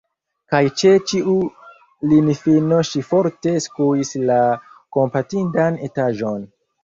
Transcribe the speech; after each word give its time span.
Kaj 0.51 0.59
ĉe 0.81 0.93
ĉiu 1.09 1.33
linifino 2.13 2.79
ŝi 2.91 3.03
forte 3.11 3.53
skuis 3.67 4.13
la 4.31 4.39
kompatindan 4.99 5.81
etaĵon. 5.89 6.49